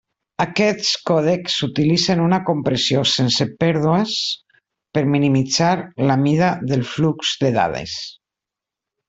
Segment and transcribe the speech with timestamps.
[0.43, 4.15] Aquests còdecs utilitzen una compressió sense pèrdues
[4.99, 5.71] per minimitzar
[6.13, 7.97] la mida del flux de dades.